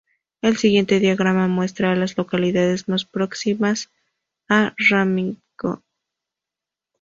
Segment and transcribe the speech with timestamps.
[0.41, 3.91] El siguiente diagrama muestra a las localidades más próximas
[4.49, 5.83] a Remington.